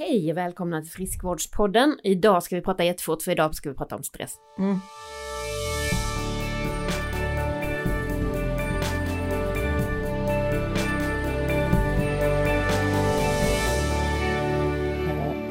[0.00, 2.00] Hej och välkomna till Friskvårdspodden.
[2.02, 4.36] Idag ska vi prata jättefort för idag ska vi prata om stress.
[4.58, 4.72] Mm.
[4.72, 4.78] Eh,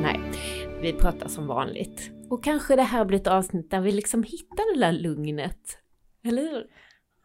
[0.01, 0.19] nej,
[0.81, 2.11] vi pratar som vanligt.
[2.29, 5.79] Och kanske det här blir ett avsnitt där vi liksom hittar det där lugnet.
[6.23, 6.67] Eller hur?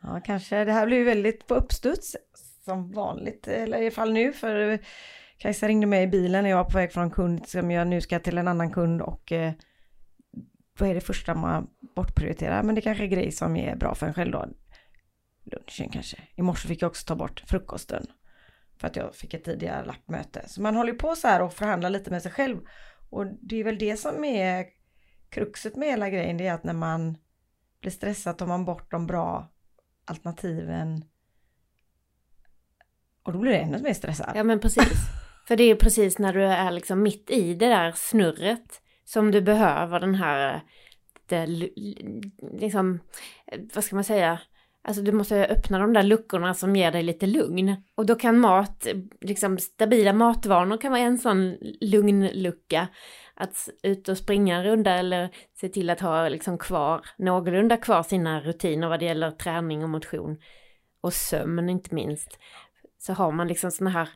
[0.02, 0.64] Ja, kanske.
[0.64, 2.16] Det här blir väldigt på uppstuds
[2.64, 4.78] som vanligt, eller i alla fall nu, för
[5.42, 7.86] Kajsa ringde mig i bilen när jag var på väg från en kund som jag
[7.86, 9.52] nu ska till en annan kund och eh,
[10.78, 12.62] vad är det första man bortprioriterar?
[12.62, 14.46] Men det kanske är grejer som är bra för en själv då.
[15.44, 16.16] Lunchen kanske.
[16.34, 18.06] I morse fick jag också ta bort frukosten
[18.76, 20.48] för att jag fick ett tidigare lappmöte.
[20.48, 22.58] Så man håller på så här och förhandlar lite med sig själv.
[23.10, 24.66] Och det är väl det som är
[25.28, 27.16] kruxet med hela grejen, det är att när man
[27.80, 29.52] blir stressad tar man bort de bra
[30.04, 31.04] alternativen
[33.22, 34.32] och då blir det ännu mer stressad.
[34.34, 35.21] Ja men precis.
[35.48, 39.40] För det är precis när du är liksom mitt i det där snurret som du
[39.40, 40.60] behöver den här,
[41.28, 41.46] det,
[42.52, 43.00] liksom,
[43.74, 44.38] vad ska man säga,
[44.84, 47.76] Alltså du måste öppna de där luckorna som ger dig lite lugn.
[47.94, 48.86] Och då kan mat,
[49.20, 52.88] liksom stabila matvanor kan vara en sån lugn lucka.
[53.34, 55.30] Att ut och springa en runda eller
[55.60, 59.90] se till att ha liksom kvar, någorlunda kvar sina rutiner vad det gäller träning och
[59.90, 60.38] motion.
[61.00, 62.38] Och sömn inte minst.
[62.98, 64.08] Så har man liksom såna här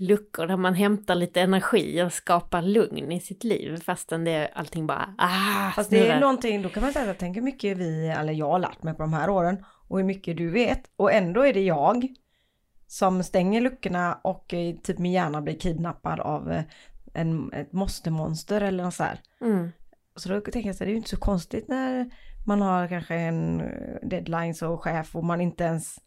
[0.00, 4.50] luckor där man hämtar lite energi och skapar lugn i sitt liv fastän det är
[4.54, 7.76] allting bara ah, Fast det är någonting, då kan man säga att tänk hur mycket
[7.76, 10.82] vi, eller jag har lärt mig på de här åren och hur mycket du vet
[10.96, 12.08] och ändå är det jag
[12.86, 16.62] som stänger luckorna och eh, typ min hjärna blir kidnappad av eh,
[17.14, 19.20] en, ett måste-monster eller något så här.
[19.40, 19.72] Mm.
[20.16, 22.10] Så då tänker jag så här, det är ju inte så konstigt när
[22.46, 23.58] man har kanske en
[24.02, 25.98] deadline och chef och man inte ens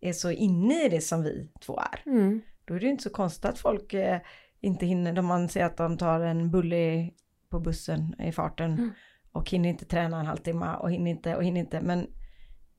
[0.00, 2.10] är så inne i det som vi två är.
[2.10, 2.42] Mm.
[2.64, 4.20] Då är det inte så konstigt att folk eh,
[4.60, 7.10] inte hinner, om man ser att de tar en bulle
[7.48, 8.90] på bussen i farten Mm.
[9.32, 11.80] och hinner inte träna en halvtimme och hinner inte och hinner inte.
[11.80, 12.06] Men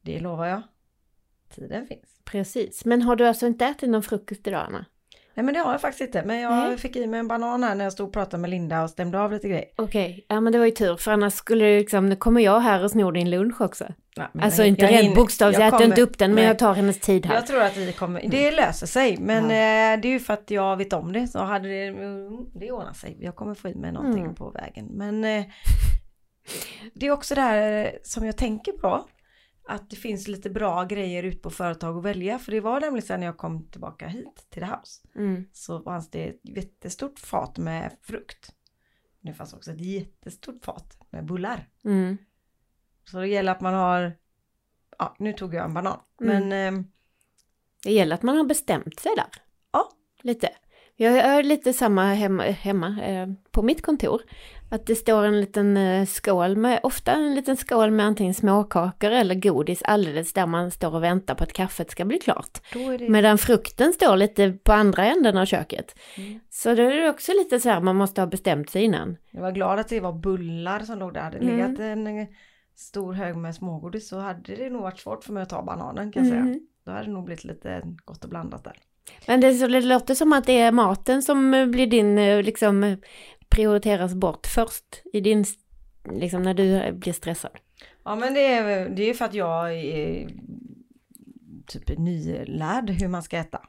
[0.02, 0.62] det lovar jag,
[1.50, 2.22] tiden finns.
[2.26, 4.86] Precis, men har du alltså inte ätit någon frukost idag Anna?
[5.38, 6.78] Nej men det har jag faktiskt inte, men jag Nej.
[6.78, 9.20] fick i mig en banan här när jag stod och pratade med Linda och stämde
[9.20, 9.66] av lite grejer.
[9.76, 12.60] Okej, ja men det var ju tur för annars skulle det liksom, nu kommer jag
[12.60, 13.86] här och snor din lunch också.
[14.18, 16.44] Nej, men Alltså jag- inte jag rent bokstavligt, jag äter kommer- inte upp den men
[16.44, 17.36] jag tar hennes tid här.
[17.36, 19.50] Jag tror att vi kommer, det löser sig men Ja.
[19.96, 22.72] eh, det är ju för att jag vet om det så hade det, mm, det
[22.72, 23.18] ordnar sig.
[23.22, 24.36] Jag kommer få i mig någonting Mm.
[24.36, 25.44] på vägen men eh,
[26.94, 29.06] det är också det här som jag tänker på
[29.68, 33.08] att det finns lite bra grejer ut på företag att välja för det var nämligen
[33.08, 35.46] sen när jag kom tillbaka hit till The House Mm.
[35.54, 38.52] så fanns det ett jättestort fat med frukt.
[39.22, 41.70] Det fanns också ett jättestort fat med bullar.
[41.86, 42.18] Mm.
[43.12, 44.18] Så det gäller att man har,
[45.00, 46.50] ja nu tog jag en banan Mm.
[46.50, 46.84] men eh,
[47.84, 49.42] Det gäller att man har bestämt sig där.
[49.72, 49.92] Ja.
[50.22, 50.50] Lite.
[50.96, 54.22] Jag är lite samma hemma, hemma eh, på mitt kontor.
[54.70, 59.12] Att det står en liten eh, skål med, ofta en liten skål med antingen småkakor
[59.12, 62.62] eller godis alldeles där man står och väntar på att kaffet ska bli klart.
[62.74, 65.96] det Medan frukten står lite på andra änden av köket.
[66.18, 66.40] Mm.
[66.50, 69.18] Så då är det också lite så här, man måste ha bestämt sig innan.
[69.32, 71.22] Jag var glad att det var bullar som låg där.
[71.22, 71.58] Hade det Mm.
[71.58, 72.28] legat en eh,
[72.76, 76.12] stor hög med smågodis så hade det nog varit svårt för mig att ta bananen
[76.12, 76.42] kan jag säga.
[76.42, 76.60] Mm.
[76.86, 78.74] Då hade det nog blivit lite gott och blandat där.
[79.28, 82.98] Men det, så det låter som att det är maten som eh, blir din, liksom
[83.50, 85.46] prioriteras bort först i din,
[86.12, 87.52] liksom när du blir stressad.
[88.04, 90.30] Ja men det är det är för att jag är
[91.68, 93.62] typ nylärd hur man ska äta.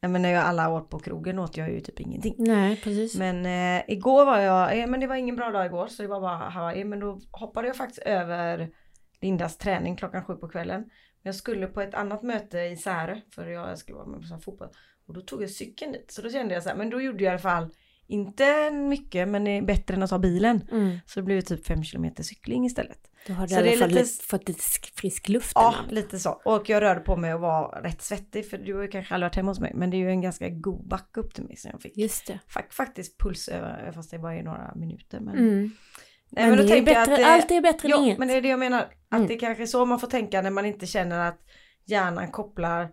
[0.00, 2.34] Jag menar jag alla år på krogen åt jag ju typ ingenting.
[2.38, 3.18] Nej, precis.
[3.18, 6.08] Men eh, igår var jag, eh, men det var ingen bra dag igår så det
[6.08, 6.84] var bara Hawaii.
[6.84, 8.70] Men då hoppade jag faktiskt över
[9.20, 10.80] Lindas träning klockan sju på kvällen.
[10.80, 10.88] Men
[11.22, 14.68] jag skulle på ett annat möte i Särö för jag skulle vara med på fotboll.
[15.06, 16.10] Och då tog jag cykeln dit.
[16.10, 17.70] Så då kände jag så här, men då gjorde jag i alla fall
[18.06, 20.68] inte mycket men det är bättre än att ta bilen.
[20.72, 20.98] Mm.
[21.06, 22.98] Så det blev typ fem kilometer cykling istället.
[23.26, 25.52] Då har du Så i det alla är fall lite- fått lite sk- frisk luft.
[25.54, 25.90] Ja, Anna.
[25.92, 26.30] lite så.
[26.44, 29.26] Och jag rörde på mig och var rätt svettig för du har ju kanske aldrig
[29.26, 29.72] varit hemma hos mig.
[29.74, 31.96] Men det är ju en ganska god backe upp till mig som jag fick.
[31.96, 32.38] Just det.
[32.48, 35.20] Fak- faktiskt puls över, fast det bara är några minuter.
[35.20, 35.70] Men, Mm.
[36.30, 38.18] Nej, men då det är bättre, att det- allt är bättre än Ja, inget.
[38.18, 38.80] men det är det jag menar.
[39.08, 39.26] Att Mm.
[39.28, 41.40] det kanske är så man får tänka när man inte känner att
[41.84, 42.88] hjärnan kopplar.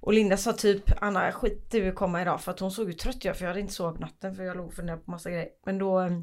[0.00, 3.16] Och Linda sa typ, Anna skit du komma idag för att hon såg ju trött
[3.26, 5.48] ut för jag hade inte sovit natten för jag låg och funderade på massa grejer.
[5.66, 6.20] Men då eh,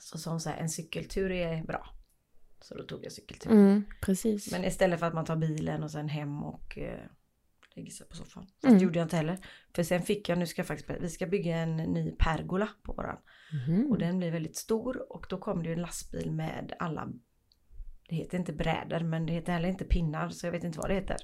[0.00, 1.86] så sa hon så här, en cykeltur är bra.
[2.62, 3.50] Så då tog jag cykeltur.
[3.50, 4.52] Mm, precis.
[4.52, 7.04] Men istället för att man tar bilen och sen hem och eh,
[7.74, 8.46] lägger sig på soffan.
[8.60, 8.78] Så Mm.
[8.78, 9.38] det gjorde jag inte heller.
[9.74, 12.92] För sen fick jag, nu ska jag faktiskt, vi ska bygga en ny pergola på
[12.92, 13.18] våran.
[13.52, 13.86] Mhm.
[13.90, 17.08] Och den blir väldigt stor och då kom det ju en lastbil med alla
[18.08, 20.90] Det heter inte brädor men det heter heller inte pinnar så jag vet inte vad
[20.90, 21.16] det heter.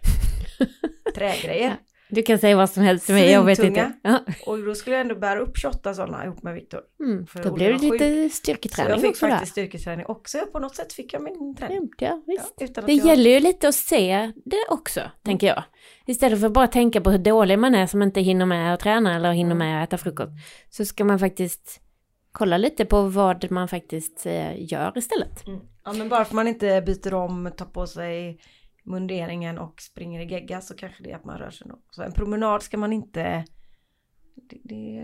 [1.14, 1.76] Trägrejer.
[2.08, 3.92] Du kan säga vad som helst till mig, jag vet inte.
[4.02, 4.20] Ja.
[4.46, 6.80] Och då skulle jag ändå bära upp 28 sådana ihop med Viktor.
[7.00, 9.32] Mm, då blev det lite Så jag styrketräning fick också där.
[9.32, 10.38] faktiskt styrketräning också.
[10.52, 11.88] På något sätt fick jag min träning.
[11.98, 12.54] Ja, ja, visst.
[12.58, 13.06] Ja, att Det jag...
[13.06, 15.62] gäller ju lite att se det också, tänker jag.
[16.06, 18.80] Istället för att bara tänka på hur dålig man är som inte hinner med att
[18.80, 19.58] träna eller hinner Mm.
[19.68, 20.32] med att äta frukost.
[20.70, 21.80] Så ska man faktiskt
[22.32, 25.46] kolla lite på vad man faktiskt eh, gör istället.
[25.46, 25.60] Mm.
[25.84, 28.38] Ja men bara för man inte byter om, tar på sig
[28.86, 31.78] munderingen och springer i gegga så kanske det är att man rör sig nog.
[31.90, 33.44] Så en promenad ska man inte...
[34.34, 34.98] Det, det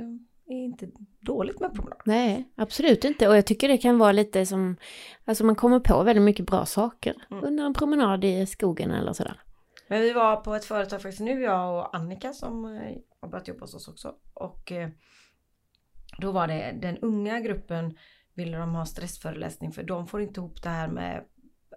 [0.47, 0.89] är inte
[1.21, 2.01] dåligt med promenad.
[2.05, 3.29] Nej, absolut inte.
[3.29, 4.77] Och jag tycker det kan vara lite som,
[5.25, 7.45] alltså man kommer på väldigt mycket bra saker Mm.
[7.45, 9.41] under en promenad i skogen eller sådär.
[9.89, 13.49] Men vi var på ett företag faktiskt nu, jag och Annika som eh, har börjat
[13.49, 14.15] jobba hos oss också.
[14.35, 14.89] Och eh,
[16.19, 17.99] då var det den unga gruppen
[18.35, 21.25] ville de ha stressföreläsning för de får inte ihop det här med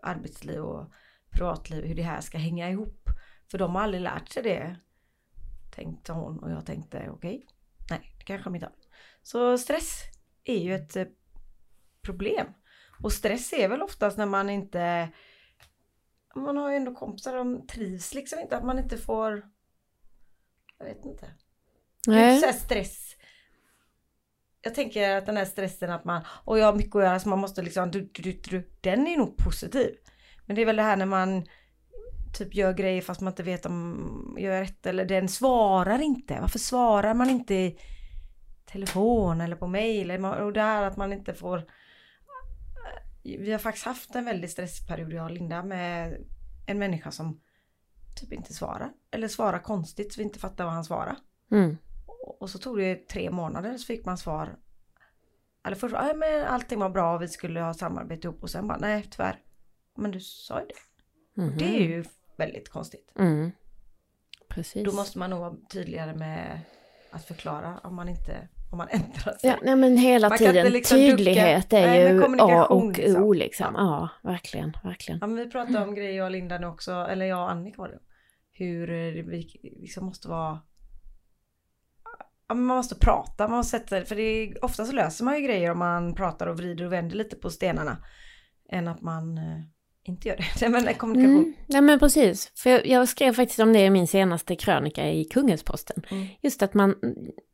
[0.02, 0.92] arbetsliv och
[1.36, 3.10] privatliv, hur det här ska hänga ihop.
[3.52, 4.76] För de har aldrig lärt sig det.
[5.76, 7.48] Tänkte hon och jag tänkte okej,
[7.90, 8.76] nej det kanske de inte har.
[9.24, 10.02] Så stress
[10.44, 11.06] är ju ett eh,
[12.02, 12.48] problem.
[13.04, 15.12] Och stress är väl oftast när man inte
[16.36, 19.50] man har ju ändå kompisar, de trivs liksom inte, att man inte får
[20.78, 21.26] jag vet inte.
[22.06, 22.40] Det är Nej.
[22.40, 23.16] så här stress.
[24.62, 27.30] Jag tänker att den här stressen att man, och jag har mycket att göra så
[27.30, 29.96] man måste liksom, du, du, du, du, den är nog positiv.
[30.46, 31.46] Men det är väl det här när man
[32.38, 36.38] typ gör grejer fast man inte vet om jag gör rätt eller den svarar inte.
[36.42, 37.78] Varför svarar man inte i
[38.66, 40.26] telefon eller på mail?
[40.26, 41.64] Och det här att man inte får
[43.24, 46.18] vi har faktiskt haft en väldigt stressperiod jag och Linda med
[46.66, 47.40] en människa som
[48.16, 48.92] typ inte svarar.
[49.12, 51.16] Eller svarar konstigt så vi inte fattar vad han svarar.
[51.52, 51.78] Mm.
[52.08, 54.56] Och- Och så tog det tre månader så fick man svar.
[55.66, 58.68] Eller först ja, men allting var bra och vi skulle ha samarbete ihop och sen
[58.68, 59.40] bara nej tyvärr.
[59.96, 61.42] Men du sa ju det.
[61.42, 61.58] Mhm.
[61.58, 62.04] Det är ju
[62.38, 63.12] väldigt konstigt.
[63.20, 63.52] Mm.
[64.50, 64.84] Precis.
[64.86, 66.60] Då måste man nog vara tydligare med
[67.12, 69.50] att förklara om man inte om man ändrar sig.
[69.50, 70.72] Ja, nej, men hela Man tiden.
[70.72, 71.80] liksom Tydlighet ducka.
[71.80, 73.24] är Nej, ju A och liksom.
[73.24, 73.74] O liksom.
[73.78, 74.10] Ja.
[74.24, 75.20] Ja, verkligen, verkligen.
[75.22, 77.82] Ja men vi pratade om grejer jag och Linda nu också, eller jag och Annika
[77.82, 78.00] var det.
[78.52, 78.88] Hur
[79.24, 80.60] vi liksom måste vara
[82.48, 85.36] Ja, men man måste prata, man måste sätta för det är, ofta så löser man
[85.36, 87.98] ju grejer om man pratar och vrider och vänder lite på stenarna.
[88.70, 89.62] Än att man eh,
[90.08, 90.70] inte gör det.
[90.70, 91.38] Men kommunikation.
[91.38, 91.54] Mm.
[91.68, 95.26] Nej men precis, för jag, jag skrev faktiskt om det i min senaste krönika i
[95.26, 96.04] Kungälvsposten.
[96.10, 96.28] Mm.
[96.42, 96.96] Just att man,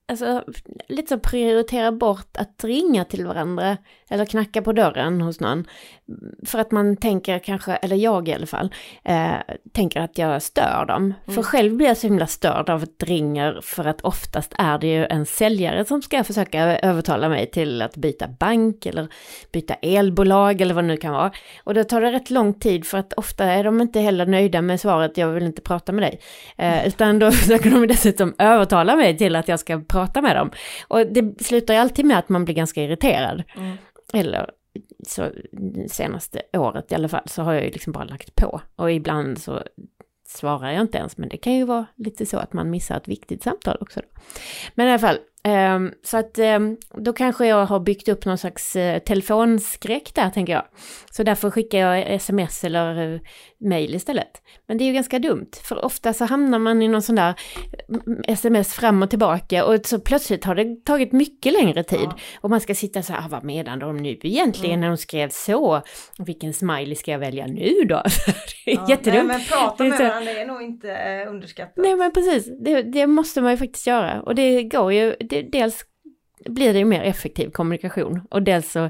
[0.07, 0.43] alltså
[0.87, 3.77] lite så prioriterar bort att ringa till varandra
[4.09, 5.67] eller knacka på dörren hos någon.
[6.45, 8.73] För att man tänker kanske, eller jag i alla fall,
[9.03, 9.33] eh,
[9.73, 11.13] tänker att jag stör dem.
[11.25, 11.43] För Mm.
[11.43, 14.87] själv blir jag så himla störd av att det ringer för att oftast är det
[14.87, 19.07] ju en säljare som ska försöka övertala mig till att byta bank eller
[19.51, 21.31] byta elbolag eller vad det nu kan vara.
[21.63, 24.61] Och då tar det rätt lång tid för att ofta är de inte heller nöjda
[24.61, 26.19] med svaret jag vill inte prata med dig.
[26.57, 30.51] Eh, utan då försöker de dessutom övertala mig till att jag ska prata med dem.
[30.87, 33.43] Och det slutar ju alltid med att man blir ganska irriterad.
[33.57, 33.77] Mm.
[34.13, 34.49] Eller
[35.07, 35.31] så
[35.87, 38.61] senaste året i alla fall så har jag ju liksom bara lagt på.
[38.75, 39.63] Och ibland så
[40.27, 43.07] svarar jag inte ens, men det kan ju vara lite så att man missar ett
[43.07, 43.99] viktigt samtal också.
[43.99, 44.21] Då.
[44.75, 48.37] Men i alla fall, ehm, så att ehm, då kanske jag har byggt upp någon
[48.37, 50.65] slags eh, telefonskräck där tänker jag.
[51.11, 53.19] Så därför skickar jag sms eller eh,
[53.61, 54.41] mail istället.
[54.67, 57.33] Men det är ju ganska dumt, för ofta så hamnar man i någon sån där
[58.27, 61.99] sms fram och tillbaka och så plötsligt har det tagit mycket längre tid.
[62.03, 62.17] Ja.
[62.41, 64.81] Och man ska sitta så här, ah, vad menar de nu egentligen Mm.
[64.81, 65.81] när de skrev så?
[66.19, 68.03] Vilken smiley ska jag välja nu då?
[68.65, 69.27] det är Ja, jättedumt.
[69.27, 71.73] Nej, men prata med varandra är nog inte eh, underskattat.
[71.77, 74.21] Nej men precis, det, det måste man ju faktiskt göra.
[74.21, 75.85] Och det går ju, det, dels
[76.49, 78.89] blir det ju mer effektiv kommunikation och dels så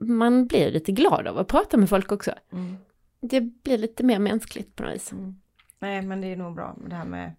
[0.00, 2.32] man blir lite glad av att prata med folk också.
[2.52, 2.76] Mm.
[3.22, 5.12] Det blir lite mer mänskligt på något vis.
[5.12, 5.34] Mm.
[5.78, 7.34] Nej men det är nog bra det här med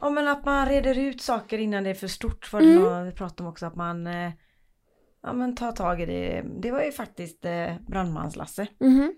[0.00, 2.44] Ja men att man reder ut saker innan det är för stort.
[2.46, 2.86] För Mm.
[2.86, 3.04] mm.
[3.04, 4.32] vi pratade om också att man eh,
[5.22, 6.44] Ja men tar tag i det.
[6.62, 9.14] Det var ju faktiskt eh, brandmans-Lasse Mhm.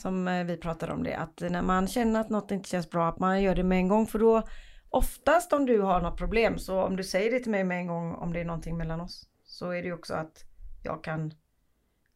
[0.00, 1.14] som eh, vi pratade om det.
[1.14, 3.88] Att när man känner att något inte känns bra att man gör det med en
[3.88, 4.06] gång.
[4.06, 4.42] För då
[4.90, 7.86] oftast om du har något problem så om du säger det till mig med en
[7.86, 9.28] gång om det är någonting mellan oss.
[9.44, 10.44] Så är det ju också att
[10.84, 11.32] jag kan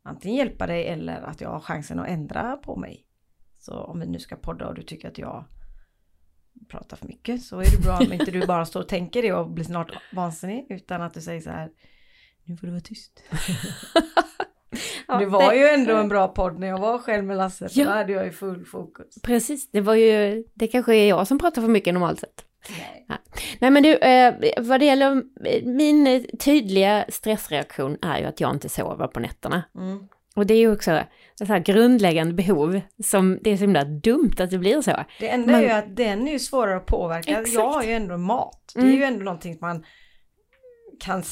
[0.02, 3.06] antingen hjälpa dig eller att jag har chansen att ändra på mig.
[3.59, 5.44] Så om vi nu ska podda och du tycker att jag
[6.68, 9.32] pratar för mycket så är det bra om inte du bara står och tänker det
[9.32, 11.71] och blir snart vansinnig utan att du säger så här
[12.44, 13.23] nu får du vara tyst.
[15.09, 17.80] Ja, det var ju ändå en bra podd när jag var själv med Lasse för
[17.80, 17.85] Ja.
[17.87, 19.23] då hade jag ju full fokus.
[19.23, 22.44] Precis, det var ju, det kanske är jag som pratar för mycket normalt sett.
[22.71, 23.07] Nej.
[23.59, 28.40] Nej men du, eh, vad det gäller eh, min eh, tydliga stressreaktion är ju att
[28.40, 29.62] jag inte sover på nätterna.
[29.78, 30.09] Mm.
[30.37, 30.90] Och det är ju också
[31.42, 35.04] ett här grundläggande behov som det är så himla dumt att det blir så.
[35.21, 37.31] Det enda Men- är ju att den är ju svårare att påverka.
[37.31, 37.52] Exakt.
[37.54, 38.73] Jag har ju ändå mat.
[38.75, 38.97] Det är Mm.
[38.97, 39.85] ju ändå någonting man
[41.00, 41.23] kan...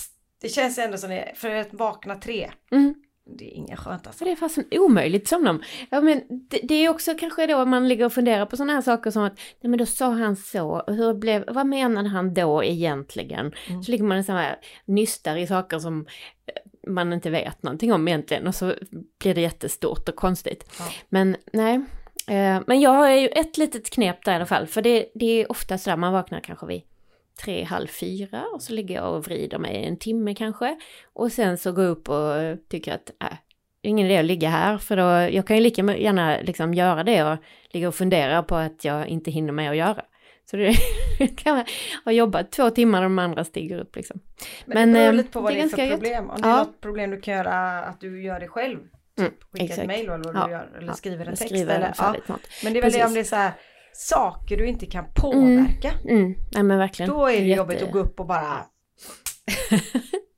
[0.43, 2.95] Det känns ändå som det, för att vakna tre, Mm.
[3.39, 4.19] Det är inga skönt alltså.
[4.19, 5.63] Så det är fasen omöjligt som dem.
[5.91, 8.81] Ja, men det, det är också kanske då man ligger och funderar på sådana här
[8.81, 12.65] saker som att, nej men då sa han så, hur blev, vad menade han då
[12.65, 13.53] egentligen?
[13.69, 13.83] Mm.
[13.83, 16.07] Så ligger man så här nystar i saker som
[16.47, 18.75] eh, man inte vet någonting om egentligen och så
[19.19, 20.71] blir det jättestort och konstigt.
[20.79, 20.85] Ja.
[21.09, 21.75] Men nej,
[22.27, 25.43] eh, men jag har ju ett litet knep där i alla fall, för det, det
[25.43, 26.83] är ofta så där man vaknar kanske vid
[27.45, 30.77] tre, halv fyra och så ligger jag och vrider mig en timme kanske.
[31.13, 32.33] Och sen så går jag upp och
[32.69, 33.37] tycker att äh,
[33.83, 36.75] det är ingen idé att ligga här för då, jag kan ju lika gärna liksom
[36.75, 37.39] göra det och
[37.71, 40.03] ligga och fundera på att jag inte hinner med att göra.
[40.51, 40.75] Så det
[41.37, 41.65] kan man
[42.05, 44.21] ha jobbat två timmar och de andra stiger upp liksom.
[44.65, 46.01] Men, Men, det beror lite på vad det det är för ganska gött.
[46.01, 46.31] problem.
[46.31, 46.57] Om det är Ja.
[46.59, 48.79] något problem du kan göra att du gör det själv.
[49.19, 49.87] Mm, Typ skicka ett exakt.
[49.87, 50.69] mejl eller vad Ja, du gör.
[50.79, 51.47] Eller ja, skriver en text.
[51.55, 52.15] skriver eller, ja.
[52.65, 53.05] Men det är väl det Precis.
[53.07, 53.53] om det är så här
[53.93, 55.93] saker du inte kan påverka.
[56.09, 57.11] Mm, nej men verkligen.
[57.11, 58.67] Då är det Jätte- jobbigt att gå upp och bara...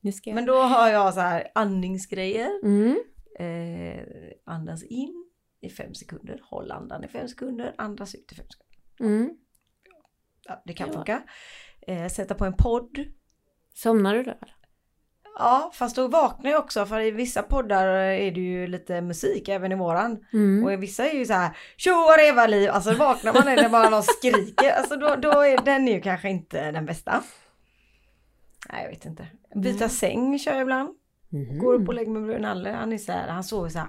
[0.35, 2.51] Men då har jag så här andningsgrejer.
[2.65, 3.03] Mm,
[3.39, 4.05] Eh,
[4.47, 5.25] andas in
[5.61, 6.41] i fem sekunder.
[6.45, 7.75] Håll andan i fem sekunder.
[7.79, 9.17] Andas ut i fem sekunder.
[9.17, 9.37] mm.
[10.45, 10.93] Ja, det kan Ja.
[10.95, 11.23] funka.
[11.87, 12.99] Eh, sätta på en podd.
[13.75, 14.35] Somnar du då?
[15.39, 19.49] Ja, fast då vaknar jag också för i vissa poddar är det ju lite musik
[19.49, 20.25] även i våran.
[20.33, 20.65] Mm.
[20.65, 21.93] Och i vissa är ju så här tjo
[22.49, 24.73] liv Alltså vaknar man när bara någon skriker.
[24.73, 27.23] Alltså då, då är den är ju kanske inte den bästa.
[28.73, 29.27] Nej jag vet inte.
[29.55, 29.89] Byta Nej.
[29.89, 30.89] säng kör jag ibland.
[31.29, 31.59] Mhm.
[31.59, 32.71] Går upp och lägger mig bredvid Nalle.
[32.71, 33.89] Han är så här, han sover så här.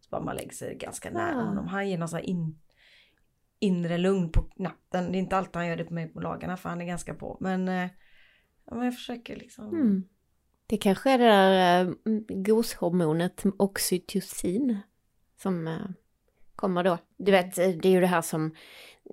[0.00, 1.44] Så bara man lägger sig ganska nära Ah.
[1.44, 1.66] honom.
[1.66, 2.58] Han ger någon så här in,
[3.60, 5.12] inre lugn på natten.
[5.12, 7.14] Det är inte alltid han gör det på mig på dagarna för han är ganska
[7.14, 7.36] på.
[7.40, 7.88] Men, eh,
[8.66, 9.70] ja, men jag försöker liksom.
[10.70, 11.92] Det kanske är det där eh,
[12.28, 14.78] goshormonet oxytocin
[15.42, 15.86] som eh,
[16.56, 16.98] kommer då.
[17.16, 18.54] Du vet, eh, det är ju det här som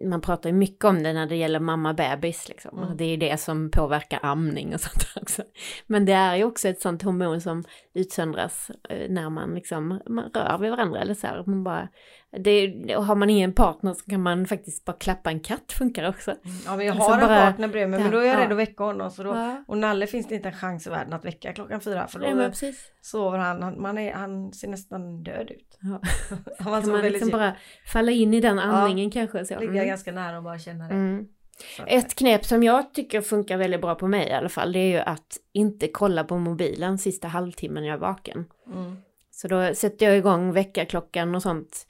[0.02, 2.80] man pratar ju mycket om det när det gäller mamma-bebis liksom.
[2.84, 2.98] Mm.
[2.98, 5.44] Det är ju det som påverkar amning och sånt också.
[5.88, 10.30] Men det är ju också ett sånt hormon som utsöndras eh, när man liksom man
[10.34, 11.44] rör vid varandra eller så här.
[11.46, 11.88] Man bara,
[12.38, 16.36] det, har man ingen partner så kan man faktiskt bara klappa en katt funkar också.
[16.66, 18.44] Ja men jag Alltså har en bara- partner bredvid mig men då är jag ja.
[18.46, 19.12] rädd att väcka honom.
[19.12, 21.82] Så då, Ja, och Nalle finns det inte en chans i världen att väcka klockan
[21.82, 22.08] fyra.
[22.08, 22.72] För då ja
[23.02, 25.78] sover han, han, man är, han ser nästan död ut.
[25.82, 26.02] Ja.
[26.60, 29.46] Han Kan man liksom bara falla in i den andningen kanske.
[29.46, 29.60] Så.
[29.60, 29.92] Ligga Mm.
[29.92, 30.94] ganska nära och bara känna det.
[30.94, 31.27] Mm.
[31.88, 34.88] Ett knep som jag tycker funkar väldigt bra på mig i alla fall, det är
[34.88, 38.46] ju att inte kolla på mobilen sista halvtimmen jag är vaken.
[38.74, 38.98] Mm.
[39.32, 41.88] Så då sätter jag igång väckarklockan och sånt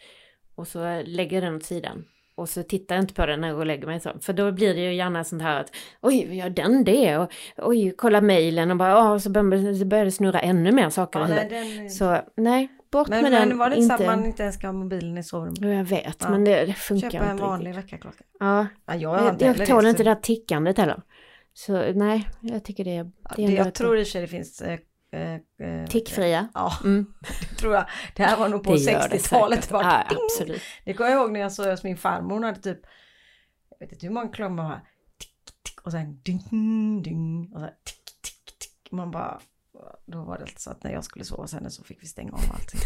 [0.56, 2.06] och så lägger jag den åt sidan.
[2.36, 4.10] Och så tittar jag inte på den när jag går och lägger mig så.
[4.22, 5.72] För då blir det ju gärna sånt här att
[6.02, 7.18] oj, gör den det?
[7.18, 11.28] Och oj, kolla mejlen och bara ja, så börjar det snurra ännu mer saker Ja,
[11.28, 13.58] nej, den, Så nej, bort men, med men den.
[13.58, 15.60] var det inte så att man inte ens ska ha mobilen i sovrummet?
[15.62, 16.30] Jo, jag vet, Ja.
[16.30, 17.84] men det, det funkar Köpa en inte vanlig riktigt.
[17.84, 18.24] väckarklocka.
[18.40, 21.02] Ja, Ja, jag, jag, inte jag tål det, inte det där tickandet heller.
[21.54, 22.92] Så nej, jag tycker det.
[22.96, 24.80] Ja, det är jag tror i och för sig det finns eh,
[25.12, 25.34] eh,
[25.70, 26.48] eh, Tickfria.
[26.54, 27.06] Ja, Mm.
[27.50, 27.86] det tror jag.
[28.16, 29.60] Det här var nog på Det gör det 60-talet.
[29.64, 29.68] säkert.
[29.70, 30.18] Det, var Ja, ding!
[30.26, 30.62] absolut.
[30.86, 32.34] det kommer jag ihåg när jag såg hos min farmor.
[32.34, 32.80] Hon hade typ,
[33.70, 34.82] jag vet inte hur många har.
[35.20, 35.30] Tick,
[35.64, 37.52] tick, och sen ding, ding.
[37.54, 38.92] Och sen tick, tick, tick.
[38.92, 39.40] Man bara,
[40.06, 42.32] då var det så att när jag skulle sova hos henne så fick vi stänga
[42.32, 42.80] av allting.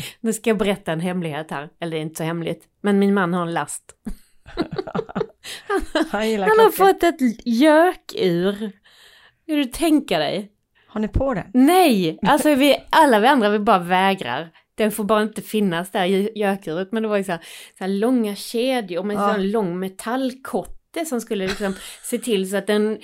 [0.20, 1.70] Nu ska jag berätta en hemlighet här.
[1.80, 2.64] Eller det är inte så hemligt.
[2.80, 3.94] Men min man har en last.
[6.10, 8.72] Han gillar Han har fått ett gökur.
[9.46, 10.52] Kan du tänka dig?
[10.88, 11.50] Har ni på den?
[11.54, 12.18] Nej!
[12.22, 14.50] Alltså vi, alla vi andra vi bara vägrar.
[14.74, 16.92] Den får bara inte finnas där i gökuret.
[16.92, 17.40] Men det var ju så här,
[17.78, 19.34] så här långa kedjor med Ja.
[19.34, 19.78] en lång
[20.98, 22.98] metallkotte som skulle liksom se till så att den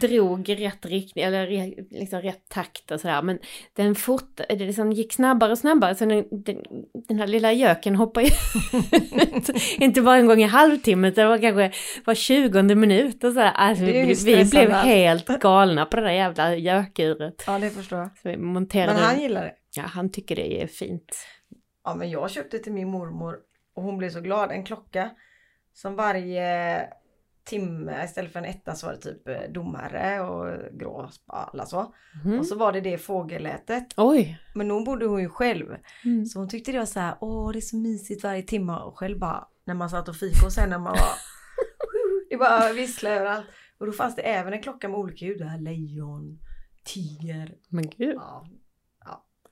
[0.00, 1.46] drog i rätt riktning, eller
[1.90, 3.22] liksom rätt takt och sådär.
[3.22, 3.38] Men
[3.74, 6.56] den fort, det liksom gick snabbare och snabbare så den, den,
[7.08, 9.50] den här lilla göken hoppade ut.
[9.78, 11.72] inte bara en gång i halvtimmen, utan det var kanske
[12.04, 13.52] var tjugonde minut och sådär.
[13.54, 17.44] Alltså, ju vi, vi blev helt galna på det där jävla gökuret.
[17.46, 18.10] Ja, det förstår jag.
[18.22, 19.54] Så vi monterade Men han gillar det.
[19.76, 21.16] Ja, han tycker det är fint.
[21.84, 23.36] Ja, men jag köpte till min mormor
[23.74, 24.50] och hon blev så glad.
[24.50, 25.10] En klocka
[25.72, 26.80] som varje
[27.46, 31.94] timme istället för en etta så var det typ eh, domare och grå alla så.
[32.24, 32.38] Mhm.
[32.38, 33.86] Och så var det det fågellätet.
[33.96, 34.38] Oj!
[34.54, 35.66] Men hon bodde hon ju själv.
[36.04, 36.26] Mm.
[36.26, 38.72] Så hon tyckte det var så här, åh det är så mysigt varje timme.
[38.72, 41.14] Och själv bara, när man satt och fika och sen när man var,
[42.30, 43.46] det bara visslade överallt.
[43.78, 45.38] Och då fanns det även en klocka med olika ljud.
[45.38, 46.38] Det här lejon,
[46.84, 47.54] tiger.
[47.68, 48.46] Men gud, Ja,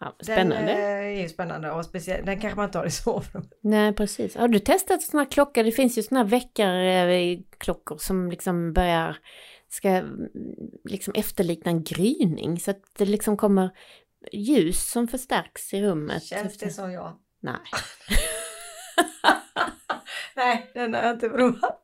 [0.04, 0.72] ja, den spännande.
[0.72, 0.78] eh,
[1.18, 3.50] är ju spännande och speciellt, den kanske man inte har i sovrummet.
[3.60, 4.36] Nej, precis.
[4.36, 5.62] Har du testat sådana klockor?
[5.64, 9.16] Det finns ju sådana väckarklockor som liksom börjar,
[9.68, 10.28] ska mm,
[10.84, 12.60] liksom efterlikna en gryning.
[12.60, 13.70] Så att det liksom kommer
[14.32, 16.24] ljus som förstärks i rummet.
[16.24, 17.12] Känns det som jag?
[17.40, 17.54] Nej.
[20.36, 21.80] Nej, den har jag inte provat.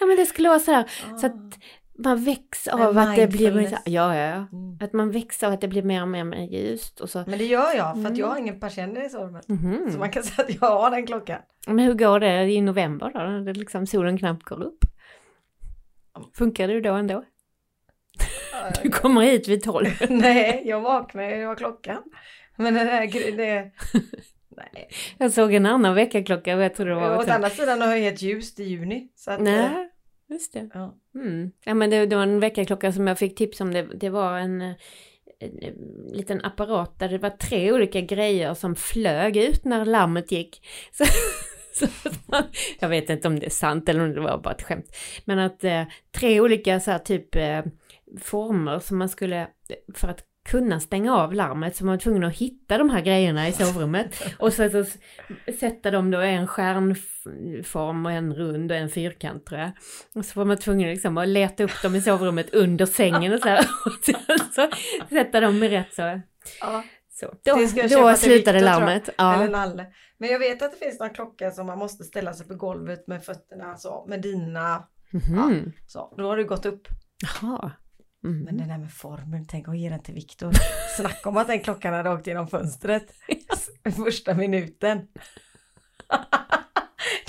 [0.00, 1.30] Nej men det skulle vara så här så Ah.
[1.30, 1.58] att
[1.98, 3.52] man väcks av att det blir...
[3.52, 3.82] mindfulness.
[3.86, 4.46] Ja, ja, ja.
[4.58, 4.78] Mm.
[4.80, 7.24] Att man växer av att det blir mer och mer, mer ljust och så.
[7.26, 8.14] Men det gör jag för att Mm.
[8.16, 9.48] jag har ingen persienner i sovrummet.
[9.48, 9.90] Mhm.
[9.92, 11.38] Så man kan säga att jag har den klockan.
[11.66, 13.18] Men hur går det i november då?
[13.18, 14.84] När det liksom solen knappt går upp?
[16.34, 17.24] Funkar det då ändå?
[18.82, 19.86] Du kommer hit vid tolv.
[20.08, 22.02] Nej, jag vaknade, det var klockan.
[22.56, 23.70] Men den här det...
[24.56, 24.88] Nej.
[25.18, 27.10] Jag såg en annan väckarklocka och jag tror det var...
[27.16, 29.08] Å också- andra sidan har jag helt ljust i juni.
[29.16, 29.88] Så att, eh, Nej,
[30.30, 30.68] just det.
[30.74, 30.94] Ja.
[31.14, 31.50] Mm.
[31.64, 33.72] Ja men det, det var en väckarklocka som jag fick tips om.
[33.74, 34.72] Det, det var en, eh,
[35.40, 35.72] en, eh,
[36.12, 40.66] liten apparat där det var tre olika grejer som flög ut när larmet gick.
[40.92, 41.04] Så,
[41.86, 42.44] så, man-
[42.80, 44.96] jag vet inte om det är sant eller om det var bara ett skämt.
[45.24, 47.60] Men att eh, tre olika så här typ eh,
[48.20, 49.48] former som man skulle,
[49.94, 53.48] för att kunna stänga av larmet så man var tvungen att hitta de här grejerna
[53.48, 54.22] i sovrummet.
[54.38, 54.84] Och så, så
[55.60, 59.70] sätta dem då i en stjärnform och en rund och en fyrkant tror jag.
[60.14, 63.40] Och så var man tvungen liksom att leta upp dem i sovrummet under sängen och
[63.40, 63.58] så här.
[63.86, 64.12] Och så,
[64.54, 64.70] så
[65.08, 66.20] sätta dem i rätt så.
[66.60, 67.26] Ja, så.
[67.44, 67.56] Då,
[67.90, 69.08] då slutade larmet.
[69.18, 69.34] Ja.
[69.34, 69.86] eller Nalle.
[70.18, 73.06] Men jag vet att det finns någon klocka som man måste ställa sig på golvet
[73.06, 75.72] med fötterna så, med dina, Mhm.
[75.86, 76.14] så.
[76.16, 76.88] Då har det gått upp.
[77.42, 77.70] Jaha.
[78.24, 78.44] Mm.
[78.44, 80.52] Men den där med formen, tänk att ge den till Viktor.
[80.96, 83.14] Snacka om att den klockan hade åkt genom fönstret.
[83.96, 84.98] Första minuten.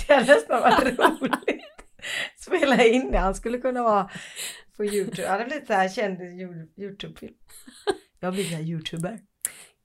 [0.06, 1.64] det hade nästan varit roligt.
[2.36, 4.10] Spela in det, han skulle kunna vara
[4.76, 5.28] på Youtube.
[5.28, 6.20] Han hade blivit så här känd
[6.76, 7.34] Youtube-film.
[8.20, 9.20] Jag blir Youtuber.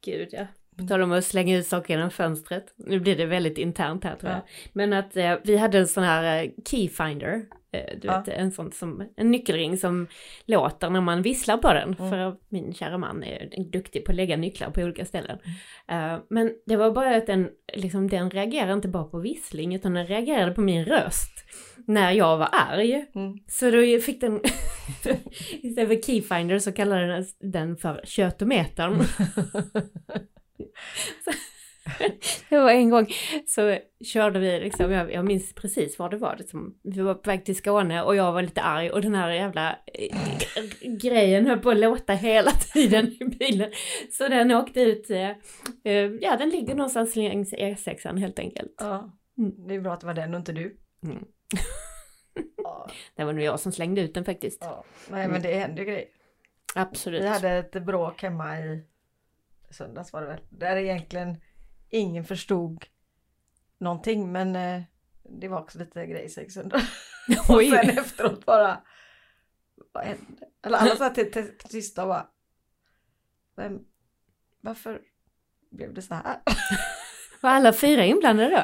[0.05, 0.47] Gud ja.
[0.77, 2.65] På tal om att slänga ut saker genom fönstret.
[2.77, 4.39] Nu blir det väldigt internt här tror jag.
[4.39, 4.45] Ja.
[4.73, 7.45] Men att eh, vi hade en sån här eh, keyfinder.
[7.71, 8.19] Eh, du Ja.
[8.19, 10.07] vet, en sån som, en nyckelring som
[10.45, 11.93] låter när man visslar på den.
[11.99, 12.09] Mm.
[12.09, 15.37] För min kära man är duktig på att lägga nycklar på olika ställen.
[15.87, 19.93] Eh, men det var bara att den, liksom, den reagerade inte bara på vissling utan
[19.93, 21.31] den reagerade på min röst.
[21.87, 23.05] När jag var arg.
[23.15, 23.37] Mm.
[23.47, 24.41] Så då fick den,
[25.61, 29.03] istället för keyfinder så kallade den den för kötometern.
[32.49, 33.07] Det var en gång
[33.47, 37.29] så körde vi liksom, jag, jag minns precis var det var, liksom, vi var på
[37.29, 40.17] väg till Skåne och jag var lite arg och den här jävla eh,
[41.01, 43.71] grejen höll på att låta hela tiden i bilen.
[44.11, 45.29] Så den åkte ut, eh,
[45.83, 48.73] eh, ja den ligger någonstans längs E6 helt enkelt.
[48.77, 49.67] Ja, Mm.
[49.67, 50.77] det är bra att det var den och inte du.
[51.03, 51.23] Mm.
[53.15, 54.57] Det var nog jag som slängde ut den faktiskt.
[54.61, 54.83] ja.
[55.09, 56.05] Nej men det händer grejer.
[56.75, 57.23] Absolut.
[57.23, 58.83] Vi hade ett bråk hemma i
[59.75, 60.41] söndags var det väl.
[60.49, 61.41] Där egentligen
[61.89, 62.85] ingen förstod
[63.77, 64.81] någonting men eh,
[65.23, 66.81] det var också lite grejs i söndag.
[67.49, 68.81] Och sen efteråt bara
[69.91, 70.47] vad hände?
[70.65, 72.27] Eller alla satt till, tysta och bara
[73.55, 73.79] Vem,
[74.61, 75.01] varför
[75.71, 76.39] blev det så här?
[77.41, 78.63] Var alla fyra inblandade då?